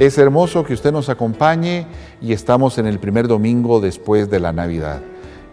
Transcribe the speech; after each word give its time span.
Es 0.00 0.16
hermoso 0.16 0.64
que 0.64 0.72
usted 0.72 0.92
nos 0.92 1.10
acompañe 1.10 1.86
y 2.22 2.32
estamos 2.32 2.78
en 2.78 2.86
el 2.86 2.98
primer 2.98 3.28
domingo 3.28 3.82
después 3.82 4.30
de 4.30 4.40
la 4.40 4.50
Navidad. 4.50 5.02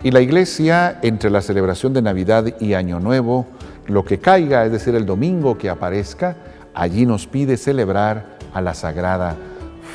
Y 0.03 0.11
la 0.11 0.21
iglesia, 0.21 0.99
entre 1.01 1.29
la 1.29 1.41
celebración 1.41 1.91
de 1.91 2.01
Navidad 2.01 2.55
y 2.61 2.73
Año 2.73 3.01
Nuevo, 3.01 3.45
lo 3.87 4.05
que 4.05 4.19
caiga, 4.19 4.63
es 4.63 4.71
decir, 4.71 4.95
el 4.95 5.05
domingo 5.05 5.57
que 5.57 5.69
aparezca, 5.69 6.37
allí 6.73 7.05
nos 7.05 7.27
pide 7.27 7.57
celebrar 7.57 8.37
a 8.53 8.61
la 8.61 8.73
Sagrada 8.73 9.35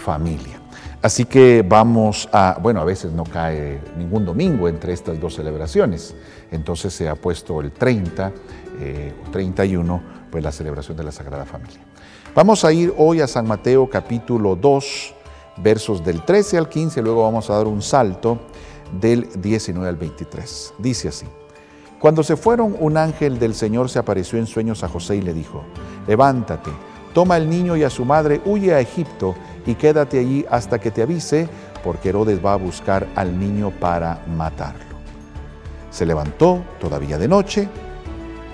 Familia. 0.04 0.60
Así 1.00 1.24
que 1.24 1.64
vamos 1.66 2.28
a, 2.30 2.58
bueno, 2.60 2.82
a 2.82 2.84
veces 2.84 3.10
no 3.10 3.24
cae 3.24 3.80
ningún 3.96 4.26
domingo 4.26 4.68
entre 4.68 4.92
estas 4.92 5.18
dos 5.18 5.34
celebraciones, 5.34 6.14
entonces 6.50 6.92
se 6.92 7.08
ha 7.08 7.14
puesto 7.14 7.62
el 7.62 7.72
30 7.72 8.32
eh, 8.80 9.14
o 9.26 9.30
31, 9.30 10.02
pues 10.30 10.44
la 10.44 10.52
celebración 10.52 10.94
de 10.98 11.04
la 11.04 11.12
Sagrada 11.12 11.46
Familia. 11.46 11.91
Vamos 12.34 12.64
a 12.64 12.72
ir 12.72 12.94
hoy 12.96 13.20
a 13.20 13.26
San 13.26 13.46
Mateo 13.46 13.90
capítulo 13.90 14.56
2, 14.56 15.14
versos 15.58 16.02
del 16.02 16.24
13 16.24 16.56
al 16.56 16.70
15, 16.70 17.02
luego 17.02 17.24
vamos 17.24 17.50
a 17.50 17.56
dar 17.56 17.66
un 17.66 17.82
salto 17.82 18.38
del 18.98 19.28
19 19.42 19.86
al 19.86 19.96
23. 19.96 20.72
Dice 20.78 21.08
así, 21.08 21.26
cuando 21.98 22.22
se 22.22 22.36
fueron, 22.36 22.74
un 22.80 22.96
ángel 22.96 23.38
del 23.38 23.54
Señor 23.54 23.90
se 23.90 23.98
apareció 23.98 24.38
en 24.38 24.46
sueños 24.46 24.82
a 24.82 24.88
José 24.88 25.16
y 25.16 25.20
le 25.20 25.34
dijo, 25.34 25.62
levántate, 26.06 26.70
toma 27.12 27.34
al 27.34 27.50
niño 27.50 27.76
y 27.76 27.84
a 27.84 27.90
su 27.90 28.06
madre, 28.06 28.40
huye 28.46 28.72
a 28.72 28.80
Egipto 28.80 29.34
y 29.66 29.74
quédate 29.74 30.18
allí 30.18 30.46
hasta 30.48 30.78
que 30.78 30.90
te 30.90 31.02
avise, 31.02 31.50
porque 31.84 32.08
Herodes 32.08 32.42
va 32.42 32.54
a 32.54 32.56
buscar 32.56 33.08
al 33.14 33.38
niño 33.38 33.72
para 33.78 34.24
matarlo. 34.26 34.96
Se 35.90 36.06
levantó 36.06 36.64
todavía 36.80 37.18
de 37.18 37.28
noche, 37.28 37.68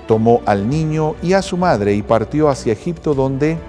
tomó 0.09 0.41
al 0.47 0.67
niño 0.67 1.13
y 1.21 1.33
a 1.33 1.43
su 1.43 1.55
madre 1.55 1.93
y 1.93 2.01
partió 2.01 2.49
hacia 2.49 2.73
Egipto 2.73 3.13
donde 3.13 3.59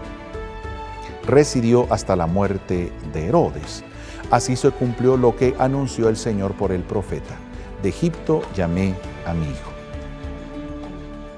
residió 1.27 1.87
hasta 1.91 2.17
la 2.17 2.27
muerte 2.27 2.91
de 3.13 3.27
Herodes. 3.27 3.85
Así 4.31 4.57
se 4.57 4.71
cumplió 4.71 5.19
lo 5.19 5.37
que 5.37 5.55
anunció 5.59 6.09
el 6.09 6.17
Señor 6.17 6.55
por 6.55 6.73
el 6.73 6.81
profeta. 6.81 7.35
De 7.83 7.91
Egipto 7.91 8.41
llamé 8.57 8.95
a 9.27 9.35
mi 9.35 9.45
hijo. 9.45 9.71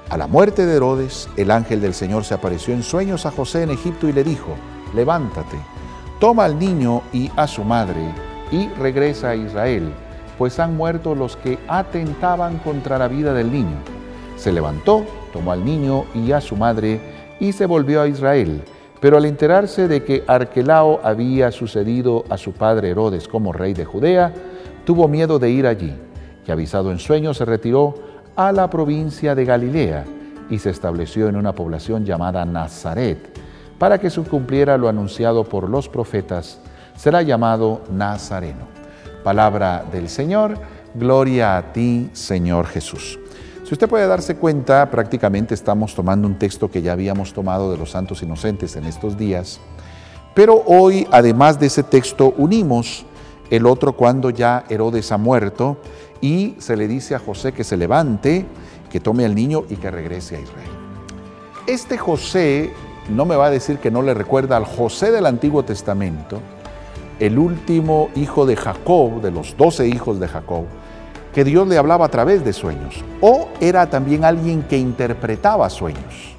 A 0.09 0.15
la 0.15 0.27
muerte 0.27 0.65
de 0.65 0.77
Herodes, 0.77 1.27
el 1.35 1.51
ángel 1.51 1.81
del 1.81 1.93
Señor 1.93 2.23
se 2.23 2.35
apareció 2.35 2.73
en 2.73 2.81
sueños 2.81 3.25
a 3.25 3.31
José 3.31 3.63
en 3.63 3.71
Egipto 3.71 4.07
y 4.07 4.13
le 4.13 4.23
dijo, 4.23 4.55
levántate, 4.95 5.57
toma 6.21 6.45
al 6.45 6.57
niño 6.57 7.01
y 7.11 7.29
a 7.35 7.45
su 7.45 7.65
madre 7.65 8.09
y 8.51 8.69
regresa 8.79 9.31
a 9.31 9.35
Israel, 9.35 9.93
pues 10.37 10.61
han 10.61 10.77
muerto 10.77 11.13
los 11.13 11.35
que 11.35 11.59
atentaban 11.67 12.59
contra 12.59 12.97
la 12.97 13.09
vida 13.09 13.33
del 13.33 13.51
niño. 13.51 13.92
Se 14.43 14.51
levantó, 14.51 15.05
tomó 15.31 15.53
al 15.53 15.63
niño 15.63 16.03
y 16.13 16.33
a 16.33 16.41
su 16.41 16.57
madre 16.57 16.99
y 17.39 17.53
se 17.53 17.65
volvió 17.65 18.01
a 18.01 18.09
Israel. 18.09 18.61
Pero 18.99 19.15
al 19.15 19.23
enterarse 19.23 19.87
de 19.87 20.03
que 20.03 20.25
Arquelao 20.27 20.99
había 21.01 21.49
sucedido 21.49 22.25
a 22.29 22.37
su 22.37 22.51
padre 22.51 22.89
Herodes 22.89 23.29
como 23.29 23.53
rey 23.53 23.73
de 23.73 23.85
Judea, 23.85 24.33
tuvo 24.83 25.07
miedo 25.07 25.39
de 25.39 25.49
ir 25.49 25.65
allí 25.65 25.93
y 26.45 26.51
avisado 26.51 26.91
en 26.91 26.99
sueños 26.99 27.37
se 27.37 27.45
retiró 27.45 27.95
a 28.35 28.51
la 28.51 28.69
provincia 28.69 29.33
de 29.33 29.45
Galilea 29.45 30.03
y 30.49 30.59
se 30.59 30.71
estableció 30.71 31.29
en 31.29 31.37
una 31.37 31.55
población 31.55 32.03
llamada 32.03 32.43
Nazaret, 32.43 33.39
para 33.79 33.97
que 33.97 34.09
se 34.09 34.23
cumpliera 34.23 34.77
lo 34.77 34.89
anunciado 34.89 35.45
por 35.45 35.69
los 35.69 35.87
profetas, 35.87 36.59
será 36.97 37.21
llamado 37.21 37.79
Nazareno. 37.89 38.67
Palabra 39.23 39.85
del 39.89 40.09
Señor, 40.09 40.57
gloria 40.95 41.55
a 41.55 41.71
ti, 41.71 42.09
Señor 42.11 42.67
Jesús. 42.67 43.17
Si 43.63 43.73
usted 43.73 43.87
puede 43.87 44.07
darse 44.07 44.35
cuenta, 44.35 44.91
prácticamente 44.91 45.53
estamos 45.53 45.95
tomando 45.95 46.27
un 46.27 46.37
texto 46.37 46.69
que 46.69 46.81
ya 46.81 46.91
habíamos 46.91 47.31
tomado 47.31 47.71
de 47.71 47.77
los 47.77 47.91
santos 47.91 48.21
inocentes 48.21 48.75
en 48.75 48.83
estos 48.83 49.17
días, 49.17 49.61
pero 50.33 50.63
hoy, 50.65 51.07
además 51.11 51.61
de 51.61 51.67
ese 51.67 51.81
texto, 51.81 52.33
unimos 52.37 53.05
el 53.49 53.65
otro 53.65 53.93
cuando 53.93 54.31
ya 54.31 54.65
Herodes 54.67 55.13
ha 55.13 55.17
muerto 55.17 55.77
y 56.19 56.55
se 56.59 56.75
le 56.75 56.89
dice 56.89 57.15
a 57.15 57.19
José 57.19 57.53
que 57.53 57.63
se 57.63 57.77
levante, 57.77 58.45
que 58.91 58.99
tome 58.99 59.23
al 59.23 59.33
niño 59.33 59.63
y 59.69 59.77
que 59.77 59.89
regrese 59.89 60.35
a 60.35 60.41
Israel. 60.41 60.69
Este 61.65 61.97
José 61.97 62.73
no 63.09 63.23
me 63.23 63.37
va 63.37 63.45
a 63.45 63.51
decir 63.51 63.77
que 63.77 63.91
no 63.91 64.01
le 64.01 64.13
recuerda 64.13 64.57
al 64.57 64.65
José 64.65 65.09
del 65.11 65.25
Antiguo 65.25 65.63
Testamento, 65.63 66.41
el 67.17 67.39
último 67.39 68.09
hijo 68.15 68.45
de 68.45 68.57
Jacob, 68.57 69.21
de 69.21 69.31
los 69.31 69.55
doce 69.55 69.87
hijos 69.87 70.19
de 70.19 70.27
Jacob, 70.27 70.65
que 71.33 71.43
Dios 71.43 71.67
le 71.67 71.77
hablaba 71.77 72.05
a 72.05 72.09
través 72.09 72.45
de 72.45 72.53
sueños. 72.53 73.03
O 73.21 73.49
era 73.59 73.89
también 73.89 74.23
alguien 74.23 74.63
que 74.63 74.77
interpretaba 74.77 75.69
sueños. 75.69 76.35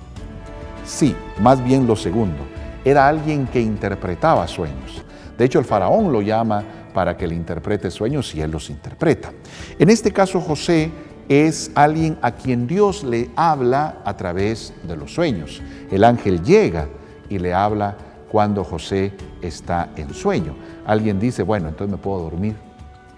Sí, 0.84 1.16
más 1.40 1.62
bien 1.62 1.86
lo 1.86 1.96
segundo. 1.96 2.38
Era 2.84 3.08
alguien 3.08 3.46
que 3.46 3.60
interpretaba 3.60 4.46
sueños. 4.46 5.04
De 5.36 5.44
hecho, 5.44 5.58
el 5.58 5.64
faraón 5.64 6.12
lo 6.12 6.22
llama 6.22 6.62
para 6.92 7.16
que 7.16 7.26
le 7.26 7.34
interprete 7.34 7.90
sueños 7.90 8.32
y 8.34 8.40
él 8.40 8.52
los 8.52 8.70
interpreta. 8.70 9.32
En 9.78 9.90
este 9.90 10.12
caso, 10.12 10.40
José 10.40 10.92
es 11.28 11.72
alguien 11.74 12.18
a 12.22 12.32
quien 12.32 12.66
Dios 12.66 13.02
le 13.02 13.30
habla 13.34 14.00
a 14.04 14.16
través 14.16 14.74
de 14.86 14.96
los 14.96 15.12
sueños. 15.12 15.60
El 15.90 16.04
ángel 16.04 16.42
llega 16.42 16.86
y 17.28 17.38
le 17.38 17.52
habla 17.52 17.96
cuando 18.30 18.62
José 18.62 19.12
está 19.40 19.88
en 19.96 20.12
sueño. 20.14 20.54
Alguien 20.86 21.18
dice, 21.18 21.42
bueno, 21.42 21.68
entonces 21.68 21.90
me 21.90 21.98
puedo 22.00 22.20
dormir 22.20 22.54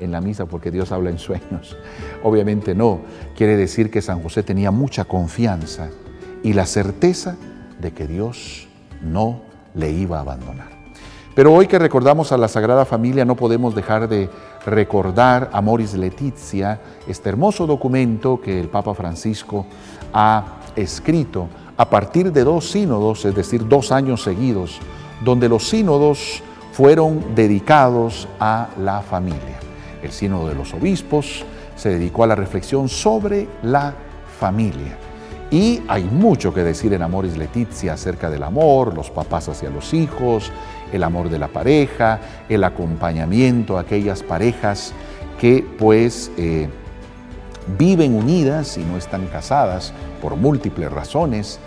en 0.01 0.13
la 0.13 0.21
misa 0.21 0.47
porque 0.47 0.71
Dios 0.71 0.93
habla 0.93 1.11
en 1.11 1.19
sueños. 1.19 1.77
Obviamente 2.23 2.75
no. 2.75 3.01
Quiere 3.37 3.57
decir 3.57 3.91
que 3.91 4.03
San 4.03 4.23
José 4.23 4.43
tenía 4.43 4.71
mucha 4.71 5.05
confianza 5.05 5.89
y 6.43 6.53
la 6.53 6.67
certeza 6.67 7.37
de 7.81 7.93
que 7.93 8.07
Dios 8.07 8.69
no 9.03 9.41
le 9.75 9.91
iba 9.91 10.19
a 10.19 10.21
abandonar. 10.21 10.77
Pero 11.35 11.53
hoy 11.53 11.67
que 11.67 11.79
recordamos 11.79 12.33
a 12.33 12.39
la 12.39 12.49
Sagrada 12.49 12.87
Familia 12.87 13.27
no 13.27 13.37
podemos 13.37 13.75
dejar 13.75 14.09
de 14.09 14.31
recordar 14.65 15.51
a 15.53 15.61
Moris 15.61 15.93
Letizia, 15.93 16.81
este 17.07 17.29
hermoso 17.29 17.67
documento 17.67 18.41
que 18.41 18.59
el 18.59 18.69
Papa 18.69 18.95
Francisco 18.95 19.67
ha 20.15 20.61
escrito 20.75 21.49
a 21.77 21.91
partir 21.91 22.33
de 22.33 22.43
dos 22.43 22.71
sínodos, 22.71 23.27
es 23.27 23.35
decir, 23.35 23.69
dos 23.69 23.93
años 23.93 24.23
seguidos, 24.23 24.79
donde 25.23 25.51
los 25.51 25.69
sínodos 25.69 26.43
fueron 26.73 27.35
dedicados 27.35 28.27
a 28.41 28.69
la 28.79 29.03
familia. 29.03 29.66
El 30.07 30.13
sínodo 30.13 30.49
de 30.49 30.55
los 30.55 30.73
obispos 30.73 31.45
se 31.75 31.89
dedicó 31.89 32.23
a 32.23 32.29
la 32.29 32.37
reflexión 32.37 32.89
sobre 32.89 33.49
la 33.63 33.93
familia. 34.39 34.97
Y 35.51 35.83
hay 35.89 36.05
mucho 36.05 36.55
que 36.55 36.63
decir 36.63 36.93
en 36.93 37.03
Amoris 37.03 37.37
Letizia 37.37 37.95
acerca 37.95 38.31
del 38.31 38.45
amor, 38.45 38.95
los 38.95 39.11
papás 39.11 39.49
hacia 39.49 39.69
los 39.69 39.93
hijos, 39.95 40.53
el 40.93 41.03
amor 41.03 41.29
de 41.29 41.41
la 41.41 41.49
pareja, 41.49 42.21
el 42.49 42.63
acompañamiento 42.63 43.77
a 43.77 43.81
aquellas 43.81 44.23
parejas 44.23 44.93
que 45.41 45.67
pues 45.77 46.31
eh, 46.37 46.69
viven 47.77 48.15
unidas 48.15 48.79
y 48.79 48.85
no 48.85 48.97
están 48.97 49.27
casadas 49.27 49.93
por 50.23 50.37
múltiples 50.37 50.91
razones, 50.93 51.59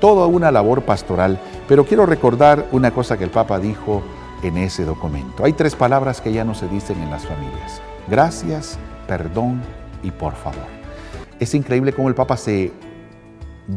toda 0.00 0.26
una 0.26 0.52
labor 0.52 0.82
pastoral. 0.82 1.40
Pero 1.66 1.84
quiero 1.84 2.06
recordar 2.06 2.66
una 2.70 2.92
cosa 2.92 3.18
que 3.18 3.24
el 3.24 3.30
Papa 3.30 3.58
dijo 3.58 4.02
en 4.42 4.56
ese 4.56 4.84
documento. 4.84 5.44
Hay 5.44 5.52
tres 5.52 5.74
palabras 5.74 6.20
que 6.20 6.32
ya 6.32 6.44
no 6.44 6.54
se 6.54 6.68
dicen 6.68 7.00
en 7.00 7.10
las 7.10 7.26
familias. 7.26 7.80
Gracias, 8.08 8.78
perdón 9.06 9.62
y 10.02 10.10
por 10.10 10.34
favor. 10.34 10.66
Es 11.40 11.54
increíble 11.54 11.92
cómo 11.92 12.08
el 12.08 12.14
Papa 12.14 12.36
se 12.36 12.72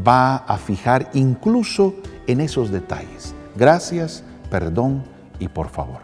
va 0.07 0.37
a 0.37 0.57
fijar 0.57 1.09
incluso 1.13 1.95
en 2.27 2.41
esos 2.41 2.71
detalles. 2.71 3.35
Gracias, 3.55 4.23
perdón 4.49 5.03
y 5.39 5.47
por 5.47 5.69
favor. 5.69 6.01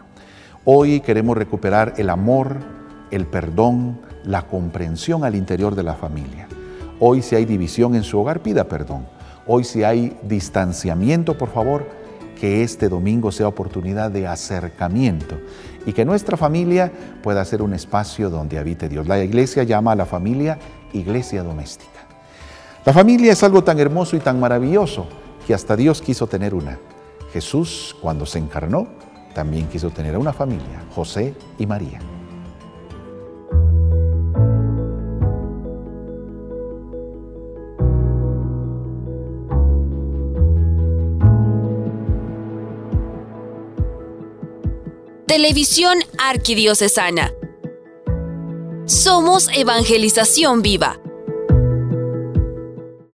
Hoy 0.66 1.00
queremos 1.00 1.38
recuperar 1.38 1.94
el 1.98 2.10
amor, 2.10 2.58
el 3.12 3.26
perdón, 3.26 4.02
la 4.24 4.42
comprensión 4.42 5.24
al 5.24 5.36
interior 5.36 5.76
de 5.76 5.84
la 5.84 5.94
familia. 5.94 6.48
Hoy 7.00 7.22
si 7.22 7.36
hay 7.36 7.46
división 7.46 7.96
en 7.96 8.04
su 8.04 8.20
hogar, 8.20 8.42
pida 8.42 8.66
perdón. 8.66 9.06
Hoy 9.46 9.64
si 9.64 9.84
hay 9.84 10.18
distanciamiento, 10.24 11.38
por 11.38 11.50
favor, 11.50 11.88
que 12.40 12.64
este 12.64 12.90
domingo 12.90 13.32
sea 13.32 13.48
oportunidad 13.48 14.12
de 14.12 14.28
acercamiento 14.28 15.38
y 15.86 15.94
que 15.94 16.06
nuestra 16.06 16.38
familia 16.38 16.92
pueda 17.24 17.44
ser 17.46 17.62
un 17.62 17.74
espacio 17.74 18.30
donde 18.30 18.60
habite 18.60 18.90
Dios. 18.90 19.08
La 19.08 19.24
iglesia 19.24 19.64
llama 19.64 19.94
a 19.94 19.96
la 19.96 20.06
familia 20.06 20.60
iglesia 20.94 21.44
doméstica. 21.44 22.08
La 22.86 22.94
familia 22.94 23.34
es 23.34 23.44
algo 23.44 23.64
tan 23.64 23.80
hermoso 23.80 24.16
y 24.16 24.20
tan 24.20 24.40
maravilloso 24.40 25.08
que 25.46 25.54
hasta 25.54 25.76
Dios 25.76 26.02
quiso 26.02 26.28
tener 26.28 26.54
una. 26.54 26.80
Jesús, 27.34 27.96
cuando 28.02 28.26
se 28.26 28.40
encarnó, 28.40 28.88
también 29.34 29.68
quiso 29.68 29.90
tener 29.90 30.18
una 30.18 30.34
familia, 30.34 30.84
José 30.96 31.34
y 31.60 31.66
María. 31.66 32.00
Televisión 45.28 45.98
Arquidiocesana. 46.18 47.34
Somos 48.86 49.50
Evangelización 49.54 50.62
Viva. 50.62 51.02